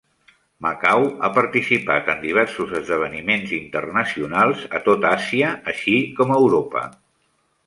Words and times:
Macau 0.65 1.03
ha 1.25 1.29
participat 1.35 2.09
en 2.13 2.23
diversos 2.23 2.73
esdeveniments 2.79 3.53
internacionals 3.59 4.65
a 4.81 4.83
tot 4.89 5.07
Àsia 5.13 5.53
així 5.75 5.97
com 6.23 6.35
a 6.35 6.41
Europa. 6.47 6.85